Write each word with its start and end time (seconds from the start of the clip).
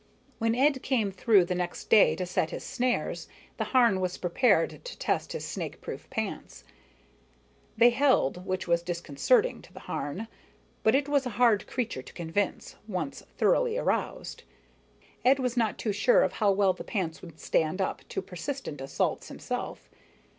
When 0.39 0.55
Ed 0.55 0.81
came 0.81 1.11
through 1.11 1.45
the 1.45 1.53
next 1.53 1.87
day 1.91 2.15
to 2.15 2.25
set 2.25 2.49
his 2.49 2.63
snares, 2.63 3.27
the 3.57 3.65
Harn 3.65 3.99
was 3.99 4.17
prepared 4.17 4.83
to 4.83 4.97
test 4.97 5.33
his 5.33 5.45
snakeproof 5.45 6.09
pants. 6.09 6.63
They 7.77 7.91
held, 7.91 8.43
which 8.43 8.67
was 8.67 8.81
disconcerting 8.81 9.61
to 9.61 9.71
the 9.71 9.81
Harn, 9.81 10.27
but 10.81 10.95
it 10.95 11.07
was 11.07 11.27
a 11.27 11.37
hard 11.37 11.67
creature 11.67 12.01
to 12.01 12.13
convince, 12.13 12.77
once 12.87 13.21
thoroughly 13.37 13.77
aroused. 13.77 14.41
Ed 15.23 15.37
was 15.37 15.55
not 15.55 15.77
too 15.77 15.93
sure 15.93 16.23
of 16.23 16.33
how 16.33 16.51
well 16.51 16.73
the 16.73 16.83
pants 16.83 17.21
would 17.21 17.39
stand 17.39 17.79
up 17.79 18.01
to 18.09 18.23
persistent 18.23 18.81
assault 18.81 19.25
himself. 19.25 19.87